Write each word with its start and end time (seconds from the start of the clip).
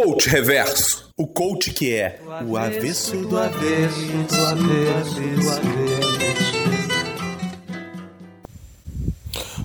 Coach 0.00 0.28
Reverso. 0.28 1.12
O 1.16 1.26
coach 1.26 1.72
que 1.72 1.92
é 1.92 2.20
o 2.46 2.56
avesso 2.56 3.16
do 3.16 3.36
avesso 3.36 4.00
do 4.00 4.46
avesso 4.46 5.20
do 5.20 5.50
avesso. 5.50 6.08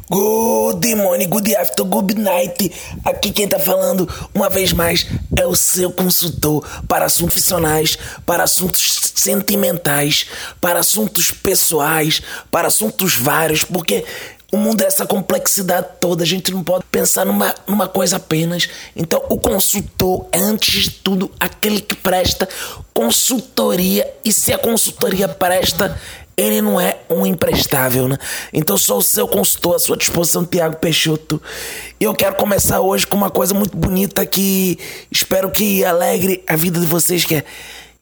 Good 0.10 0.96
morning, 0.96 1.30
good 1.30 1.56
afternoon, 1.56 1.90
good 1.92 2.16
night. 2.16 2.72
Aqui 3.06 3.32
quem 3.32 3.48
tá 3.48 3.60
falando, 3.60 4.10
uma 4.34 4.50
vez 4.50 4.74
mais, 4.74 5.06
é 5.38 5.46
o 5.46 5.56
seu 5.56 5.92
consultor 5.92 6.68
para 6.88 7.06
assuntos 7.06 7.36
profissionais, 7.36 7.96
para 8.26 8.44
assuntos 8.44 9.14
sentimentais, 9.14 10.26
para 10.60 10.80
assuntos 10.80 11.30
pessoais, 11.30 12.24
para 12.50 12.70
assuntos 12.70 13.16
vários, 13.16 13.64
porque 13.64 14.04
o 14.54 14.58
mundo 14.58 14.82
é 14.82 14.86
essa 14.86 15.04
complexidade 15.04 15.88
toda, 16.00 16.22
a 16.22 16.28
gente 16.28 16.52
não 16.52 16.64
pode 16.64 16.86
pensar 16.92 17.26
numa, 17.26 17.56
numa 17.66 17.88
coisa 17.88 18.18
apenas. 18.18 18.70
Então, 18.96 19.20
o 19.28 19.40
consultor 19.40 20.28
é, 20.32 20.38
antes 20.38 20.84
de 20.84 20.92
tudo, 20.92 21.32
aquele 21.40 21.82
que 21.82 21.96
presta 21.96 22.48
consultoria, 22.94 24.08
e 24.24 24.32
se 24.32 24.54
a 24.54 24.58
consultoria 24.60 25.28
presta, 25.28 26.00
ele 26.38 26.62
não 26.62 26.80
é 26.80 27.00
um 27.10 27.26
imprestável, 27.26 28.08
né? 28.08 28.16
Então, 28.54 28.78
sou 28.78 29.00
o 29.00 29.04
seu 29.04 29.28
consultor 29.28 29.76
à 29.76 29.80
sua 29.80 29.98
disposição, 29.98 30.46
Tiago 30.46 30.76
Peixoto. 30.76 31.42
E 32.00 32.04
eu 32.04 32.14
quero 32.14 32.36
começar 32.36 32.80
hoje 32.80 33.08
com 33.08 33.18
uma 33.18 33.32
coisa 33.32 33.56
muito 33.56 33.76
bonita 33.76 34.24
que 34.24 34.78
espero 35.10 35.50
que 35.50 35.84
alegre 35.84 36.44
a 36.46 36.56
vida 36.56 36.80
de 36.80 36.86
vocês, 36.86 37.26
que 37.26 37.38
é. 37.38 37.44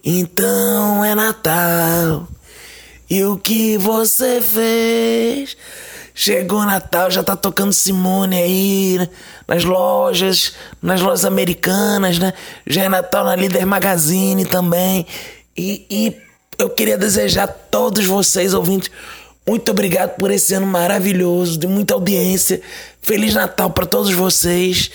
Então 0.04 1.06
é 1.06 1.16
Natal. 1.16 2.28
E 3.10 3.24
o 3.24 3.38
que 3.38 3.78
você 3.78 4.42
fez? 4.42 5.56
Chegou 6.24 6.64
Natal, 6.68 7.10
já 7.10 7.24
tá 7.24 7.36
tocando 7.36 7.74
Simone 7.74 8.36
aí, 8.36 8.96
né? 9.00 9.10
nas 9.48 9.64
lojas, 9.64 10.54
nas 10.80 11.02
lojas 11.02 11.26
americanas, 11.26 12.20
né? 12.20 12.32
Já 12.68 12.84
é 12.84 12.90
Natal 12.90 13.26
na 13.26 13.36
Líder 13.36 13.66
Magazine 13.66 14.46
também. 14.46 15.04
E, 15.58 15.84
e 15.90 16.16
eu 16.60 16.70
queria 16.70 16.96
desejar 16.96 17.46
a 17.46 17.48
todos 17.48 18.06
vocês, 18.06 18.54
ouvintes, 18.54 18.92
muito 19.48 19.72
obrigado 19.72 20.12
por 20.12 20.30
esse 20.30 20.54
ano 20.54 20.68
maravilhoso, 20.68 21.58
de 21.58 21.66
muita 21.66 21.96
audiência. 21.96 22.62
Feliz 23.02 23.34
Natal 23.34 23.72
para 23.72 23.88
todos 23.88 24.14
vocês. 24.14 24.92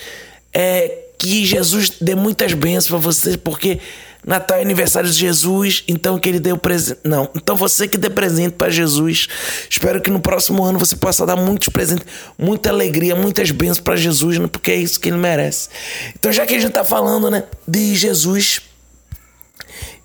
É, 0.53 1.07
que 1.17 1.45
Jesus 1.45 1.91
dê 1.99 2.15
muitas 2.15 2.53
bênçãos 2.53 2.87
para 2.87 2.97
vocês, 2.99 3.35
porque 3.35 3.81
Natal 4.27 4.57
é 4.57 4.61
aniversário 4.61 5.09
de 5.09 5.17
Jesus, 5.17 5.85
então 5.87 6.19
que 6.19 6.27
ele 6.27 6.39
dê 6.39 6.51
o 6.51 6.57
presente. 6.57 6.99
Não, 7.01 7.29
então 7.33 7.55
você 7.55 7.87
que 7.87 7.97
dê 7.97 8.09
presente 8.09 8.51
para 8.55 8.69
Jesus. 8.69 9.29
Espero 9.69 10.01
que 10.01 10.11
no 10.11 10.19
próximo 10.19 10.65
ano 10.65 10.77
você 10.77 10.97
possa 10.97 11.25
dar 11.25 11.37
muitos 11.37 11.69
presentes, 11.69 12.05
muita 12.37 12.69
alegria, 12.69 13.15
muitas 13.15 13.51
bênçãos 13.51 13.79
para 13.79 13.95
Jesus, 13.95 14.37
né? 14.37 14.47
porque 14.47 14.71
é 14.71 14.75
isso 14.75 14.99
que 14.99 15.07
ele 15.07 15.17
merece. 15.17 15.69
Então, 16.13 16.29
já 16.29 16.45
que 16.45 16.53
a 16.53 16.59
gente 16.59 16.67
está 16.67 16.83
falando 16.83 17.31
né, 17.31 17.45
de 17.65 17.95
Jesus, 17.95 18.61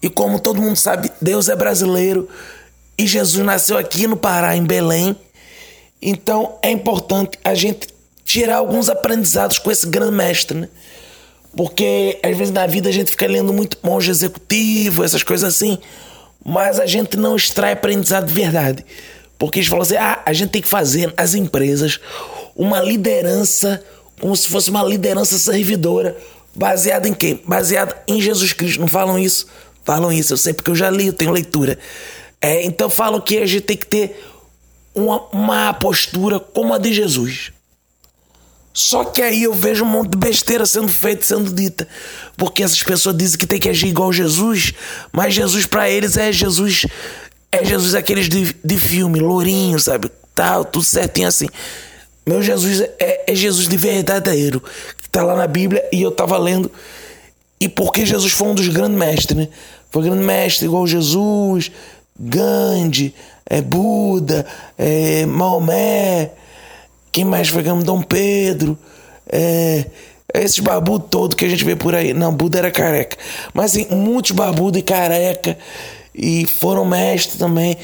e 0.00 0.08
como 0.08 0.38
todo 0.38 0.62
mundo 0.62 0.76
sabe, 0.76 1.10
Deus 1.20 1.48
é 1.48 1.56
brasileiro 1.56 2.28
e 2.96 3.08
Jesus 3.08 3.44
nasceu 3.44 3.76
aqui 3.76 4.06
no 4.06 4.16
Pará, 4.16 4.56
em 4.56 4.62
Belém. 4.62 5.16
Então 6.00 6.58
é 6.62 6.70
importante 6.70 7.36
a 7.42 7.56
gente 7.56 7.88
tirar 8.24 8.58
alguns 8.58 8.88
aprendizados 8.88 9.58
com 9.58 9.68
esse 9.68 9.88
grande 9.88 10.12
mestre, 10.12 10.58
né? 10.58 10.68
Porque 11.56 12.18
às 12.22 12.36
vezes 12.36 12.52
na 12.52 12.66
vida 12.66 12.88
a 12.88 12.92
gente 12.92 13.10
fica 13.10 13.26
lendo 13.26 13.52
muito 13.52 13.76
monge 13.82 14.10
executivo, 14.10 15.04
essas 15.04 15.22
coisas 15.22 15.54
assim, 15.54 15.78
mas 16.44 16.80
a 16.80 16.86
gente 16.86 17.16
não 17.16 17.36
extrai 17.36 17.72
aprendizado 17.72 18.26
de 18.26 18.32
verdade. 18.32 18.84
Porque 19.38 19.58
eles 19.58 19.68
falam 19.68 19.82
assim: 19.82 19.96
ah, 19.96 20.22
a 20.24 20.32
gente 20.32 20.50
tem 20.50 20.62
que 20.62 20.68
fazer 20.68 21.12
as 21.16 21.34
empresas 21.34 22.00
uma 22.54 22.80
liderança, 22.80 23.82
como 24.20 24.36
se 24.36 24.48
fosse 24.48 24.70
uma 24.70 24.82
liderança 24.82 25.38
servidora, 25.38 26.16
baseada 26.54 27.08
em 27.08 27.14
quem? 27.14 27.42
Baseada 27.46 27.96
em 28.06 28.20
Jesus 28.20 28.52
Cristo. 28.52 28.80
Não 28.80 28.88
falam 28.88 29.18
isso? 29.18 29.46
Falam 29.84 30.12
isso, 30.12 30.32
eu 30.32 30.36
sei 30.36 30.54
porque 30.54 30.70
eu 30.70 30.76
já 30.76 30.88
li, 30.90 31.08
eu 31.08 31.12
tenho 31.12 31.32
leitura. 31.32 31.78
É, 32.40 32.64
então 32.64 32.88
falam 32.88 33.20
que 33.20 33.38
a 33.38 33.46
gente 33.46 33.62
tem 33.62 33.76
que 33.76 33.86
ter 33.86 34.24
uma, 34.94 35.22
uma 35.32 35.74
postura 35.74 36.38
como 36.38 36.72
a 36.72 36.78
de 36.78 36.92
Jesus. 36.92 37.52
Só 38.74 39.04
que 39.04 39.20
aí 39.20 39.42
eu 39.42 39.52
vejo 39.52 39.84
um 39.84 39.88
monte 39.88 40.10
de 40.10 40.16
besteira 40.16 40.64
sendo 40.64 40.88
feita, 40.88 41.24
sendo 41.24 41.52
dita. 41.52 41.86
Porque 42.36 42.62
essas 42.62 42.82
pessoas 42.82 43.16
dizem 43.16 43.38
que 43.38 43.46
tem 43.46 43.60
que 43.60 43.68
agir 43.68 43.88
igual 43.88 44.12
Jesus, 44.12 44.72
mas 45.12 45.34
Jesus 45.34 45.66
para 45.66 45.90
eles 45.90 46.16
é 46.16 46.32
Jesus. 46.32 46.86
É 47.50 47.64
Jesus 47.64 47.94
aqueles 47.94 48.28
de, 48.30 48.56
de 48.64 48.78
filme, 48.78 49.20
lourinho, 49.20 49.78
sabe? 49.78 50.10
Tal, 50.34 50.64
tudo 50.64 50.84
certinho 50.84 51.28
assim. 51.28 51.46
Meu 52.26 52.40
Jesus 52.42 52.80
é, 52.98 53.24
é 53.26 53.34
Jesus 53.34 53.68
de 53.68 53.76
verdadeiro, 53.76 54.62
que 55.02 55.08
tá 55.10 55.22
lá 55.22 55.36
na 55.36 55.46
Bíblia 55.46 55.84
e 55.92 56.00
eu 56.00 56.10
tava 56.10 56.38
lendo. 56.38 56.70
E 57.60 57.68
porque 57.68 58.06
Jesus 58.06 58.32
foi 58.32 58.48
um 58.48 58.54
dos 58.54 58.68
grandes 58.68 58.96
mestres, 58.96 59.36
né? 59.36 59.48
Foi 59.90 60.02
grande 60.02 60.24
mestre 60.24 60.64
igual 60.64 60.86
Jesus, 60.86 61.70
Gandhi, 62.18 63.14
é 63.44 63.60
Buda, 63.60 64.46
é 64.78 65.26
Maomé 65.26 66.30
quem 67.12 67.24
mais 67.24 67.48
foi 67.48 67.62
Dom 67.62 68.02
Pedro. 68.02 68.76
É, 69.28 69.84
é, 70.34 70.42
esses 70.42 70.58
barbudos 70.58 71.08
todos 71.10 71.36
que 71.36 71.44
a 71.44 71.48
gente 71.48 71.64
vê 71.64 71.76
por 71.76 71.94
aí. 71.94 72.14
Não, 72.14 72.32
Buda 72.32 72.58
era 72.58 72.70
careca. 72.70 73.16
Mas 73.52 73.72
assim, 73.72 73.86
muitos 73.94 74.30
barbudos 74.30 74.80
e 74.80 74.82
careca. 74.82 75.58
E 76.14 76.46
foram 76.46 76.84
mestres 76.84 77.36
também. 77.36 77.76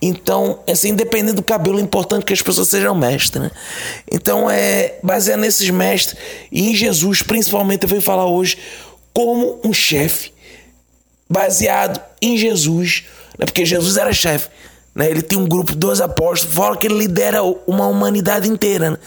Então, 0.00 0.58
assim, 0.68 0.90
independente 0.90 1.36
do 1.36 1.44
cabelo, 1.44 1.78
é 1.78 1.82
importante 1.82 2.24
que 2.24 2.32
as 2.32 2.42
pessoas 2.42 2.68
sejam 2.68 2.92
mestres, 2.92 3.40
né? 3.40 3.50
Então, 4.10 4.50
é 4.50 4.96
baseado 5.00 5.38
nesses 5.38 5.70
mestres 5.70 6.20
e 6.50 6.70
em 6.70 6.74
Jesus, 6.74 7.22
principalmente, 7.22 7.84
eu 7.84 7.88
venho 7.88 8.02
falar 8.02 8.26
hoje 8.26 8.58
como 9.14 9.60
um 9.64 9.72
chefe, 9.72 10.32
baseado 11.30 12.00
em 12.20 12.36
Jesus, 12.36 13.04
né? 13.38 13.46
porque 13.46 13.64
Jesus 13.64 13.96
era 13.96 14.12
chefe. 14.12 14.48
Né? 14.94 15.10
Ele 15.10 15.22
tem 15.22 15.38
um 15.38 15.46
grupo 15.46 15.72
de 15.72 15.78
dois 15.78 16.00
apóstolos, 16.00 16.54
fala 16.54 16.76
que 16.76 16.86
ele 16.86 16.98
lidera 16.98 17.42
uma 17.66 17.86
humanidade 17.86 18.48
inteira. 18.48 18.92
Né? 18.92 18.98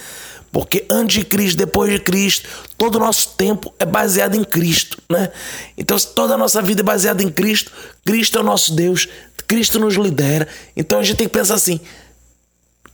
Porque 0.51 0.85
antes 0.89 1.19
de 1.19 1.25
Cristo, 1.25 1.57
depois 1.57 1.91
de 1.91 1.99
Cristo, 1.99 2.47
todo 2.77 2.95
o 2.95 2.99
nosso 2.99 3.29
tempo 3.37 3.73
é 3.77 3.85
baseado 3.85 4.35
em 4.35 4.43
Cristo. 4.43 5.01
Né? 5.09 5.29
Então, 5.77 5.97
se 5.99 6.07
toda 6.07 6.35
a 6.35 6.37
nossa 6.37 6.61
vida 6.61 6.81
é 6.81 6.83
baseada 6.83 7.21
em 7.21 7.29
Cristo, 7.29 7.71
Cristo 8.05 8.37
é 8.37 8.41
o 8.41 8.43
nosso 8.43 8.73
Deus, 8.73 9.07
Cristo 9.47 9.79
nos 9.79 9.95
lidera. 9.95 10.47
Então 10.75 10.99
a 10.99 11.03
gente 11.03 11.17
tem 11.17 11.27
que 11.27 11.33
pensar 11.33 11.55
assim: 11.55 11.79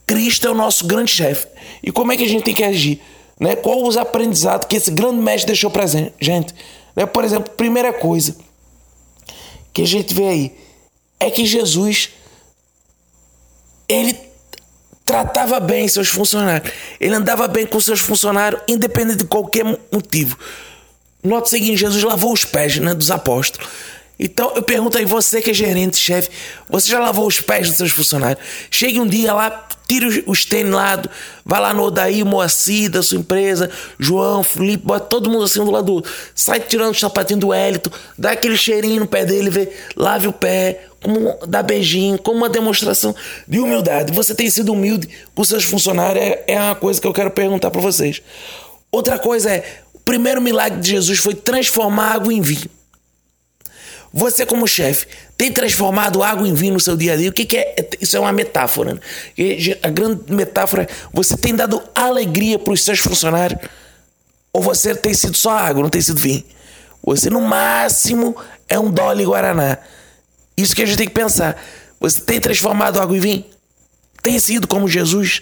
Cristo 0.05 0.47
é 0.47 0.51
o 0.51 0.55
nosso 0.55 0.85
grande 0.85 1.11
chefe. 1.11 1.47
E 1.83 1.91
como 1.91 2.11
é 2.11 2.17
que 2.17 2.23
a 2.23 2.27
gente 2.27 2.43
tem 2.43 2.53
que 2.53 2.63
agir? 2.63 3.01
Né? 3.39 3.55
Qual 3.55 3.83
os 3.83 3.97
aprendizados 3.97 4.67
que 4.67 4.75
esse 4.75 4.91
grande 4.91 5.17
mestre 5.17 5.47
deixou 5.47 5.71
para 5.71 5.85
gente? 5.87 6.53
Né? 6.95 7.05
Por 7.05 7.23
exemplo, 7.23 7.51
primeira 7.53 7.93
coisa 7.93 8.35
que 9.73 9.81
a 9.81 9.87
gente 9.87 10.13
vê 10.13 10.27
aí 10.27 10.57
é 11.19 11.31
que 11.31 11.45
Jesus 11.45 12.09
ele 13.91 14.17
tratava 15.05 15.59
bem 15.59 15.87
seus 15.87 16.07
funcionários. 16.07 16.71
Ele 16.99 17.13
andava 17.13 17.47
bem 17.47 17.65
com 17.65 17.79
seus 17.79 17.99
funcionários, 17.99 18.61
independente 18.67 19.19
de 19.19 19.25
qualquer 19.25 19.65
motivo. 19.91 20.37
Note 21.23 21.47
o 21.47 21.49
seguinte: 21.49 21.77
Jesus 21.77 22.03
lavou 22.03 22.31
os 22.31 22.45
pés 22.45 22.77
né, 22.77 22.93
dos 22.93 23.11
apóstolos. 23.11 23.67
Então 24.23 24.51
eu 24.55 24.61
pergunto 24.61 24.99
aí, 24.99 25.03
você 25.03 25.41
que 25.41 25.49
é 25.49 25.53
gerente, 25.53 25.97
chefe, 25.97 26.29
você 26.69 26.87
já 26.87 26.99
lavou 26.99 27.25
os 27.25 27.41
pés 27.41 27.67
dos 27.67 27.77
seus 27.77 27.91
funcionários? 27.91 28.45
Chegue 28.69 28.99
um 28.99 29.07
dia 29.07 29.33
lá, 29.33 29.67
tira 29.87 30.07
os, 30.07 30.21
os 30.27 30.45
tênis 30.45 30.71
lá, 30.71 31.01
vai 31.43 31.59
lá 31.59 31.73
no 31.73 31.81
Odaí, 31.81 32.23
Moacir, 32.23 32.91
da 32.91 33.01
sua 33.01 33.17
empresa, 33.17 33.71
João, 33.97 34.43
Felipe, 34.43 34.85
bota 34.85 35.07
todo 35.07 35.27
mundo 35.27 35.45
assim 35.45 35.65
do 35.65 35.71
lado 35.71 35.85
do 35.85 35.93
outro. 35.93 36.13
Sai 36.35 36.59
tirando 36.59 36.93
o 36.93 36.99
sapatinho 36.99 37.39
do 37.39 37.51
Hélito, 37.51 37.91
dá 38.15 38.33
aquele 38.33 38.55
cheirinho 38.55 38.99
no 38.99 39.07
pé 39.07 39.25
dele, 39.25 39.49
vê, 39.49 39.73
lave 39.95 40.27
o 40.27 40.33
pé, 40.33 40.85
como 41.01 41.35
dá 41.47 41.63
beijinho, 41.63 42.19
como 42.19 42.37
uma 42.37 42.49
demonstração 42.49 43.15
de 43.47 43.59
humildade. 43.59 44.13
Você 44.13 44.35
tem 44.35 44.47
sido 44.51 44.71
humilde 44.71 45.09
com 45.33 45.43
seus 45.43 45.63
funcionários, 45.63 46.23
é, 46.23 46.43
é 46.47 46.59
uma 46.59 46.75
coisa 46.75 47.01
que 47.01 47.07
eu 47.07 47.13
quero 47.13 47.31
perguntar 47.31 47.71
para 47.71 47.81
vocês. 47.81 48.21
Outra 48.91 49.17
coisa 49.17 49.49
é, 49.49 49.81
o 49.95 49.99
primeiro 49.99 50.39
milagre 50.39 50.79
de 50.79 50.91
Jesus 50.91 51.17
foi 51.17 51.33
transformar 51.33 52.13
água 52.13 52.31
em 52.31 52.39
vinho. 52.39 52.69
Você, 54.13 54.45
como 54.45 54.67
chefe, 54.67 55.07
tem 55.37 55.51
transformado 55.51 56.21
água 56.21 56.45
em 56.45 56.53
vinho 56.53 56.73
no 56.73 56.79
seu 56.79 56.97
dia 56.97 57.13
a 57.13 57.15
dia? 57.15 57.29
O 57.29 57.33
que, 57.33 57.45
que 57.45 57.57
é? 57.57 57.75
Isso 57.99 58.17
é 58.17 58.19
uma 58.19 58.33
metáfora. 58.33 58.95
Né? 58.95 58.99
A 59.81 59.89
grande 59.89 60.21
metáfora 60.33 60.83
é: 60.83 60.87
você 61.13 61.37
tem 61.37 61.55
dado 61.55 61.81
alegria 61.95 62.59
para 62.59 62.73
os 62.73 62.83
seus 62.83 62.99
funcionários? 62.99 63.61
Ou 64.51 64.61
você 64.61 64.93
tem 64.93 65.13
sido 65.13 65.37
só 65.37 65.51
água, 65.51 65.81
não 65.81 65.89
tem 65.89 66.01
sido 66.01 66.19
vinho? 66.19 66.43
Você, 67.03 67.29
no 67.29 67.39
máximo, 67.39 68.35
é 68.67 68.77
um 68.77 68.91
Dolly 68.91 69.25
Guaraná. 69.25 69.77
Isso 70.57 70.75
que 70.75 70.83
a 70.83 70.85
gente 70.85 70.97
tem 70.97 71.07
que 71.07 71.13
pensar. 71.13 71.61
Você 71.99 72.19
tem 72.19 72.39
transformado 72.39 72.99
água 72.99 73.15
em 73.15 73.19
vinho? 73.19 73.45
Tem 74.21 74.37
sido 74.39 74.67
como 74.67 74.89
Jesus? 74.89 75.41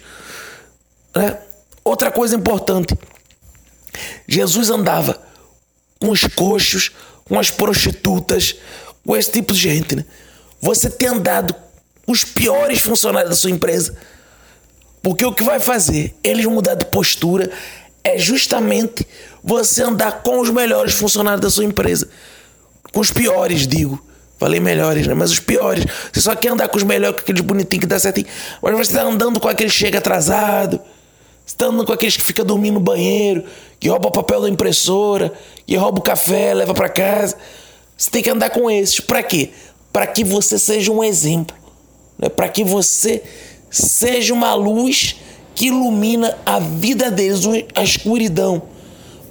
Né? 1.16 1.38
Outra 1.84 2.12
coisa 2.12 2.36
importante: 2.36 2.96
Jesus 4.28 4.70
andava 4.70 5.20
com 6.00 6.10
os 6.10 6.24
coxos 6.24 6.92
com 7.30 7.40
as 7.40 7.52
prostitutas, 7.52 8.56
com 9.06 9.16
esse 9.16 9.32
tipo 9.32 9.54
de 9.54 9.60
gente, 9.60 9.96
né? 9.96 10.04
Você 10.60 10.90
tem 10.90 11.08
andado 11.08 11.56
os 12.08 12.24
piores 12.24 12.82
funcionários 12.82 13.30
da 13.30 13.36
sua 13.36 13.52
empresa. 13.52 13.96
Porque 15.02 15.24
o 15.24 15.32
que 15.32 15.44
vai 15.44 15.60
fazer 15.60 16.14
eles 16.24 16.46
mudar 16.46 16.74
de 16.74 16.86
postura 16.86 17.50
é 18.04 18.18
justamente 18.18 19.08
você 19.42 19.84
andar 19.84 20.24
com 20.24 20.40
os 20.40 20.50
melhores 20.50 20.94
funcionários 20.96 21.42
da 21.42 21.50
sua 21.50 21.64
empresa. 21.64 22.10
Com 22.92 23.00
os 23.00 23.12
piores, 23.12 23.68
digo. 23.68 24.04
Falei 24.38 24.60
melhores, 24.60 25.06
né? 25.06 25.14
Mas 25.14 25.32
os 25.32 25.40
piores. 25.40 25.86
Você 26.12 26.20
só 26.20 26.36
quer 26.36 26.50
andar 26.50 26.68
com 26.68 26.78
os 26.78 26.84
melhores, 26.84 27.16
com 27.18 27.22
aqueles 27.22 27.42
bonitinhos 27.42 27.82
que 27.82 27.88
dá 27.88 28.00
certinho. 28.00 28.28
Mas 28.62 28.76
você 28.76 28.94
tá 28.94 29.04
andando 29.04 29.40
com 29.40 29.48
aqueles 29.48 29.72
que 29.72 29.80
chega 29.80 30.00
atrasado. 30.00 30.82
Você 31.50 31.66
andando 31.66 31.84
com 31.84 31.92
aqueles 31.92 32.16
que 32.16 32.24
fica 32.24 32.44
dormindo 32.44 32.76
no 32.76 32.80
banheiro, 32.80 33.44
que 33.80 33.90
rouba 33.90 34.10
o 34.10 34.12
papel 34.12 34.42
da 34.42 34.48
impressora, 34.50 35.34
que 35.66 35.76
rouba 35.76 35.98
o 35.98 36.02
café, 36.02 36.54
leva 36.54 36.76
para 36.76 36.88
casa. 36.88 37.36
Você 37.98 38.12
tem 38.12 38.22
que 38.22 38.30
andar 38.30 38.52
com 38.52 38.70
esses. 38.70 39.00
Para 39.00 39.24
quê? 39.24 39.50
Para 39.92 40.06
que 40.06 40.24
você 40.24 40.60
seja 40.60 40.92
um 40.92 41.04
exemplo. 41.04 41.58
Né? 42.20 42.30
Para 42.30 42.48
que 42.50 42.64
você 42.64 43.24
seja 43.68 44.32
uma 44.32 44.54
luz 44.54 45.16
que 45.56 45.68
ilumina 45.68 46.38
a 46.46 46.60
vida 46.60 47.10
deles, 47.10 47.42
a 47.74 47.84
escuridão. 47.84 48.62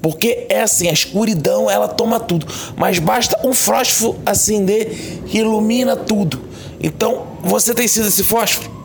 Porque 0.02 0.44
é 0.48 0.62
assim, 0.62 0.88
a 0.88 0.92
escuridão 0.92 1.70
ela 1.70 1.86
toma 1.86 2.18
tudo. 2.18 2.48
Mas 2.76 2.98
basta 2.98 3.38
um 3.46 3.54
fósforo 3.54 4.18
acender 4.26 5.22
que 5.24 5.38
ilumina 5.38 5.94
tudo. 5.94 6.42
Então, 6.80 7.28
você 7.44 7.72
tem 7.72 7.86
sido 7.86 8.08
esse 8.08 8.24
fósforo? 8.24 8.76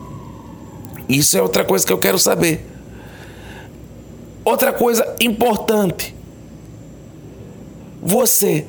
Isso 1.08 1.36
é 1.36 1.42
outra 1.42 1.64
coisa 1.64 1.84
que 1.84 1.92
eu 1.92 1.98
quero 1.98 2.18
saber. 2.18 2.73
Outra 4.44 4.72
coisa 4.72 5.14
importante. 5.20 6.14
Você 8.02 8.66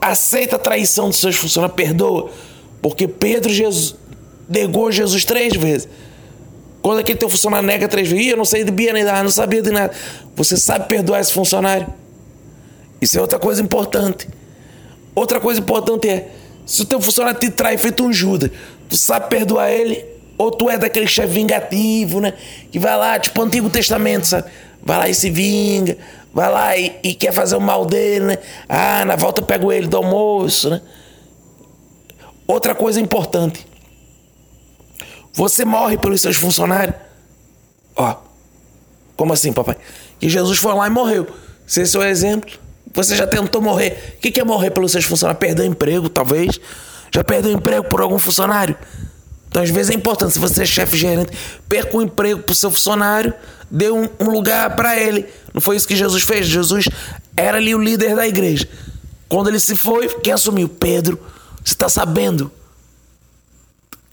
aceita 0.00 0.56
a 0.56 0.58
traição 0.58 1.08
dos 1.08 1.18
seus 1.18 1.36
funcionários, 1.36 1.76
perdoa. 1.76 2.30
Porque 2.80 3.06
Pedro 3.06 3.50
Jesus 3.50 3.94
negou 4.48 4.90
Jesus 4.90 5.24
três 5.24 5.54
vezes. 5.54 5.88
Quando 6.80 7.00
aquele 7.00 7.18
teu 7.18 7.28
funcionário 7.28 7.66
nega 7.66 7.88
três 7.88 8.08
vezes, 8.08 8.28
eu 8.28 8.36
não 8.36 8.44
sei 8.44 8.64
de 8.64 8.70
bia 8.70 8.92
nem 8.92 9.04
nada, 9.04 9.22
não 9.22 9.30
sabia 9.30 9.60
de 9.60 9.70
nada. 9.70 9.92
Você 10.36 10.56
sabe 10.56 10.86
perdoar 10.88 11.20
esse 11.20 11.32
funcionário? 11.32 11.86
Isso 13.00 13.18
é 13.18 13.20
outra 13.20 13.38
coisa 13.38 13.60
importante. 13.60 14.28
Outra 15.14 15.40
coisa 15.40 15.60
importante 15.60 16.08
é, 16.08 16.28
se 16.64 16.82
o 16.82 16.84
teu 16.84 17.00
funcionário 17.00 17.38
te 17.38 17.50
trai 17.50 17.76
feito 17.76 18.04
um 18.04 18.12
Judas, 18.12 18.50
tu 18.88 18.96
sabe 18.96 19.28
perdoar 19.28 19.70
ele? 19.70 20.04
Ou 20.38 20.52
tu 20.52 20.70
é 20.70 20.78
daquele 20.78 21.08
chefe 21.08 21.34
vingativo, 21.34 22.20
né? 22.20 22.32
Que 22.70 22.78
vai 22.78 22.96
lá, 22.96 23.18
tipo 23.18 23.42
Antigo 23.42 23.68
Testamento, 23.68 24.26
sabe? 24.26 24.48
Vai 24.82 24.98
lá 24.98 25.08
e 25.08 25.14
se 25.14 25.30
vinga. 25.30 25.96
Vai 26.32 26.50
lá 26.50 26.76
e, 26.76 26.98
e 27.02 27.14
quer 27.14 27.32
fazer 27.32 27.56
o 27.56 27.60
mal 27.60 27.84
dele, 27.84 28.26
né? 28.26 28.38
Ah, 28.68 29.04
na 29.04 29.16
volta 29.16 29.40
eu 29.40 29.46
pego 29.46 29.72
ele 29.72 29.86
do 29.86 29.96
almoço, 29.96 30.70
né? 30.70 30.80
Outra 32.46 32.74
coisa 32.74 33.00
importante. 33.00 33.66
Você 35.32 35.64
morre 35.64 35.98
pelos 35.98 36.20
seus 36.20 36.36
funcionários. 36.36 36.96
Ó, 37.96 38.16
como 39.16 39.32
assim, 39.32 39.52
papai? 39.52 39.76
Que 40.18 40.28
Jesus 40.28 40.58
foi 40.58 40.72
lá 40.74 40.86
e 40.86 40.90
morreu. 40.90 41.26
Se 41.66 41.82
esse 41.82 41.96
é 41.96 42.00
o 42.00 42.04
exemplo, 42.04 42.58
você 42.94 43.14
já 43.14 43.26
tentou 43.26 43.60
morrer. 43.60 44.16
O 44.16 44.20
que 44.20 44.40
é 44.40 44.44
morrer 44.44 44.70
pelos 44.70 44.92
seus 44.92 45.04
funcionários? 45.04 45.40
Perder 45.40 45.62
o 45.62 45.66
emprego, 45.66 46.08
talvez. 46.08 46.58
Já 47.12 47.22
perdeu 47.22 47.52
o 47.52 47.54
emprego 47.54 47.84
por 47.84 48.00
algum 48.00 48.18
funcionário? 48.18 48.76
Então, 49.48 49.62
às 49.62 49.70
vezes 49.70 49.90
é 49.90 49.94
importante, 49.94 50.34
se 50.34 50.38
você 50.38 50.62
é 50.62 50.66
chefe 50.66 50.96
gerente, 50.96 51.32
perca 51.68 51.96
o 51.96 52.00
um 52.00 52.02
emprego 52.02 52.42
para 52.42 52.52
o 52.52 52.56
seu 52.56 52.70
funcionário, 52.70 53.32
dê 53.70 53.90
um, 53.90 54.08
um 54.20 54.30
lugar 54.30 54.76
para 54.76 54.96
ele. 54.98 55.26
Não 55.52 55.60
foi 55.60 55.76
isso 55.76 55.88
que 55.88 55.96
Jesus 55.96 56.22
fez? 56.22 56.46
Jesus 56.46 56.88
era 57.36 57.56
ali 57.56 57.74
o 57.74 57.78
líder 57.78 58.14
da 58.14 58.26
igreja. 58.26 58.68
Quando 59.28 59.48
ele 59.48 59.60
se 59.60 59.74
foi, 59.74 60.08
quem 60.08 60.32
assumiu? 60.32 60.68
Pedro. 60.68 61.18
Você 61.64 61.74
está 61.74 61.88
sabendo 61.88 62.50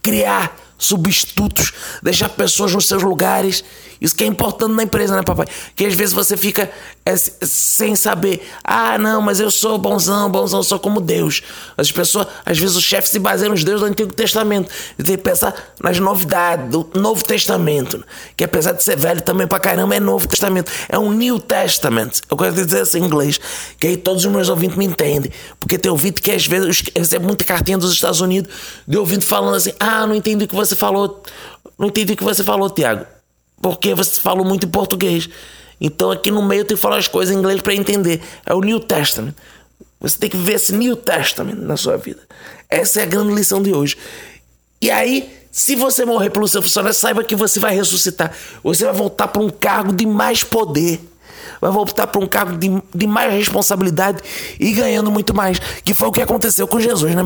criar 0.01 0.55
substitutos, 0.77 1.71
deixar 2.03 2.29
pessoas 2.29 2.73
nos 2.73 2.85
seus 2.85 3.01
lugares. 3.01 3.63
Isso 4.05 4.15
que 4.15 4.23
é 4.23 4.27
importante 4.27 4.71
na 4.71 4.83
empresa, 4.83 5.15
né, 5.15 5.23
papai? 5.23 5.47
Que 5.75 5.83
às 5.83 5.95
vezes 5.95 6.13
você 6.13 6.37
fica 6.37 6.69
é, 7.03 7.15
sem 7.17 7.95
saber. 7.95 8.47
Ah, 8.63 8.99
não, 8.99 9.19
mas 9.19 9.39
eu 9.39 9.49
sou 9.49 9.79
bonzão, 9.79 10.29
bonzão, 10.29 10.61
sou 10.61 10.77
como 10.77 11.01
Deus. 11.01 11.41
As 11.75 11.91
pessoas, 11.91 12.27
às 12.45 12.55
vezes 12.55 12.75
o 12.75 12.81
chefe 12.81 13.09
se 13.09 13.17
baseia 13.17 13.49
nos 13.49 13.63
deuses 13.63 13.81
do 13.81 13.87
Antigo 13.87 14.13
Testamento. 14.13 14.71
E 14.99 15.01
tem 15.01 15.17
que 15.17 15.23
pensar 15.23 15.55
nas 15.81 15.97
novidades 15.97 16.69
do 16.69 16.87
Novo 16.93 17.25
Testamento. 17.25 18.05
Que 18.37 18.43
apesar 18.43 18.73
de 18.73 18.83
ser 18.83 18.95
velho 18.95 19.21
também 19.21 19.47
pra 19.47 19.59
caramba, 19.59 19.95
é 19.95 19.99
Novo 19.99 20.27
Testamento. 20.27 20.71
É 20.87 20.99
um 20.99 21.11
New 21.11 21.39
Testament. 21.39 22.21
Eu 22.29 22.37
quero 22.37 22.53
dizer 22.53 22.81
assim 22.81 22.99
em 22.99 23.05
inglês. 23.05 23.39
Que 23.79 23.87
aí 23.87 23.97
todos 23.97 24.23
os 24.23 24.31
meus 24.31 24.49
ouvintes 24.49 24.77
me 24.77 24.85
entendem. 24.85 25.31
Porque 25.59 25.79
tem 25.79 25.89
ouvinte 25.89 26.21
que 26.21 26.29
às 26.29 26.45
vezes 26.45 26.83
recebe 26.95 27.25
muita 27.25 27.43
cartinha 27.43 27.79
dos 27.79 27.91
Estados 27.91 28.21
Unidos 28.21 28.53
de 28.87 28.97
ouvinte 28.99 29.25
falando 29.25 29.55
assim: 29.55 29.73
ah, 29.79 30.05
não 30.05 30.13
entendi 30.13 30.45
o 30.45 30.47
que 30.47 30.55
você 30.55 30.75
falou. 30.75 31.23
Não 31.79 31.87
entendi 31.87 32.13
o 32.13 32.15
que 32.15 32.23
você 32.23 32.43
falou, 32.43 32.69
Tiago 32.69 33.14
porque 33.61 33.93
você 33.93 34.19
falou 34.19 34.45
muito 34.45 34.65
em 34.65 34.69
português. 34.69 35.29
Então 35.79 36.11
aqui 36.11 36.31
no 36.31 36.41
meio 36.41 36.61
eu 36.61 36.65
tenho 36.65 36.77
que 36.77 36.81
falar 36.81 36.97
as 36.97 37.07
coisas 37.07 37.35
em 37.35 37.37
inglês 37.37 37.61
para 37.61 37.73
entender. 37.73 38.21
É 38.45 38.53
o 38.53 38.61
New 38.61 38.79
Testament. 38.79 39.33
Você 39.99 40.17
tem 40.17 40.29
que 40.29 40.37
ver 40.37 40.53
esse 40.53 40.73
New 40.73 40.95
Testament 40.95 41.55
na 41.55 41.77
sua 41.77 41.97
vida. 41.97 42.21
Essa 42.69 43.01
é 43.01 43.03
a 43.03 43.05
grande 43.05 43.33
lição 43.33 43.61
de 43.61 43.73
hoje. 43.73 43.97
E 44.81 44.91
aí, 44.91 45.33
se 45.51 45.75
você 45.75 46.05
morrer 46.05 46.29
pelo 46.29 46.47
seu 46.47 46.61
funcionário, 46.61 46.95
saiba 46.95 47.23
que 47.23 47.35
você 47.35 47.59
vai 47.59 47.73
ressuscitar. 47.73 48.31
Você 48.63 48.85
vai 48.85 48.93
voltar 48.93 49.27
para 49.27 49.41
um 49.41 49.49
cargo 49.49 49.93
de 49.93 50.05
mais 50.05 50.43
poder 50.43 51.01
vai 51.61 51.71
voltar 51.71 52.07
para 52.07 52.21
um 52.21 52.27
cargo 52.27 52.57
de, 52.57 52.69
de 52.93 53.07
mais 53.07 53.33
responsabilidade 53.33 54.21
e 54.59 54.71
ganhando 54.71 55.11
muito 55.11 55.33
mais. 55.33 55.59
Que 55.83 55.93
foi 55.93 56.07
o 56.07 56.11
que 56.11 56.21
aconteceu 56.21 56.67
com 56.67 56.79
Jesus, 56.79 57.13
né? 57.15 57.23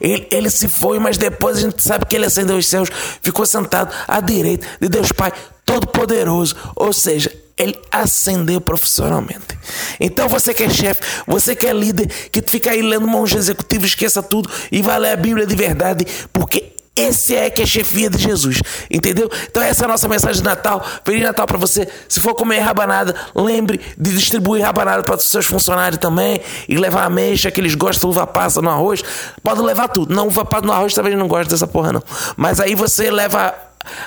Ele, 0.00 0.26
ele 0.30 0.50
se 0.50 0.68
foi, 0.68 0.98
mas 0.98 1.18
depois 1.18 1.58
a 1.58 1.60
gente 1.60 1.82
sabe 1.82 2.06
que 2.06 2.16
ele 2.16 2.26
ascendeu 2.26 2.56
os 2.56 2.66
céus, 2.66 2.88
ficou 3.20 3.44
sentado 3.44 3.92
à 4.06 4.20
direita 4.20 4.66
de 4.80 4.88
Deus 4.88 5.12
Pai 5.12 5.32
Todo-Poderoso. 5.72 6.54
Ou 6.76 6.92
seja, 6.92 7.32
ele 7.56 7.78
ascendeu 7.90 8.60
profissionalmente. 8.60 9.58
Então 9.98 10.28
você 10.28 10.52
que 10.52 10.64
é 10.64 10.68
chefe, 10.68 11.00
você 11.26 11.54
que 11.56 11.66
é 11.66 11.72
líder, 11.72 12.08
que 12.30 12.42
fica 12.42 12.70
aí 12.70 12.82
lendo 12.82 13.06
monge 13.06 13.36
executivo, 13.36 13.86
esqueça 13.86 14.22
tudo 14.22 14.50
e 14.70 14.82
vai 14.82 14.98
ler 14.98 15.12
a 15.12 15.16
Bíblia 15.16 15.46
de 15.46 15.54
verdade, 15.54 16.06
porque 16.32 16.72
esse 16.94 17.34
é 17.34 17.48
que 17.48 17.62
é 17.62 17.66
chefia 17.66 18.10
de 18.10 18.18
Jesus, 18.18 18.60
entendeu? 18.90 19.30
Então 19.50 19.62
essa 19.62 19.84
é 19.84 19.86
a 19.86 19.88
nossa 19.88 20.06
mensagem 20.08 20.42
de 20.42 20.44
Natal. 20.46 20.84
Feliz 21.04 21.22
Natal 21.22 21.46
para 21.46 21.56
você. 21.56 21.88
Se 22.06 22.20
for 22.20 22.34
comer 22.34 22.58
rabanada, 22.58 23.14
lembre 23.34 23.80
de 23.96 24.12
distribuir 24.12 24.62
rabanada 24.62 25.02
para 25.02 25.16
os 25.16 25.24
seus 25.24 25.46
funcionários 25.46 25.98
também 25.98 26.40
e 26.68 26.76
levar 26.76 27.04
ameixa 27.04 27.50
que 27.50 27.60
eles 27.62 27.74
gostam 27.74 28.10
uva 28.10 28.26
passa 28.26 28.60
no 28.60 28.68
arroz. 28.68 29.02
Pode 29.42 29.62
levar 29.62 29.88
tudo. 29.88 30.14
Não 30.14 30.26
uva 30.26 30.44
passa 30.44 30.66
no 30.66 30.72
arroz 30.72 30.92
também 30.92 31.16
não 31.16 31.28
gosta 31.28 31.48
dessa 31.48 31.66
porra 31.66 31.94
não. 31.94 32.02
Mas 32.36 32.60
aí 32.60 32.74
você 32.74 33.10
leva 33.10 33.54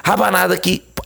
rabanada 0.04 0.56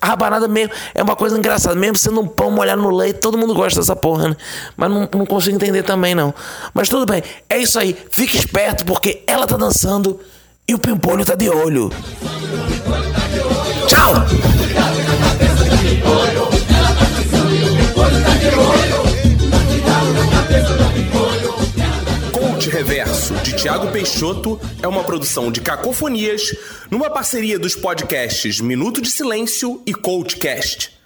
aqui. 0.01 0.09
Rabanada 0.09 0.47
mesmo 0.47 0.73
é 0.93 1.03
uma 1.03 1.15
coisa 1.15 1.37
engraçada, 1.37 1.75
mesmo 1.75 1.97
sendo 1.97 2.21
um 2.21 2.27
pão 2.27 2.51
molhado 2.51 2.81
no 2.81 2.89
leite, 2.89 3.19
todo 3.19 3.37
mundo 3.37 3.53
gosta 3.53 3.79
dessa 3.79 3.95
porra, 3.95 4.29
né? 4.29 4.37
Mas 4.75 4.89
não, 4.89 5.09
não 5.13 5.25
consigo 5.25 5.55
entender 5.55 5.83
também 5.83 6.15
não. 6.15 6.33
Mas 6.73 6.89
tudo 6.89 7.05
bem, 7.05 7.23
é 7.49 7.57
isso 7.57 7.79
aí. 7.79 7.95
Fique 8.09 8.37
esperto 8.37 8.85
porque 8.85 9.23
ela 9.27 9.45
tá 9.45 9.57
dançando 9.57 10.19
e 10.68 10.73
o 10.73 10.79
Pimpolho 10.79 11.25
tá 11.25 11.35
de 11.35 11.49
olho. 11.49 11.91
Tchau! 13.87 14.58
Peixoto, 23.99 24.57
é 24.81 24.87
uma 24.87 25.03
produção 25.03 25.51
de 25.51 25.59
Cacofonias, 25.59 26.56
numa 26.89 27.09
parceria 27.09 27.59
dos 27.59 27.75
podcasts 27.75 28.61
Minuto 28.61 29.01
de 29.01 29.09
Silêncio 29.09 29.81
e 29.85 29.94
Coachcast. 29.94 30.98